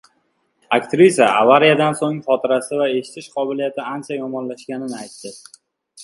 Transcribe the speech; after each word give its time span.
Aktrisa 0.75 1.25
avariyadan 1.41 1.97
so‘ng 1.99 2.15
xotirasi 2.29 2.79
va 2.79 2.87
eshitish 3.01 3.27
qobiliyati 3.35 3.85
ancha 3.91 4.17
yomonlashganini 4.21 4.99
aytadi 5.03 5.35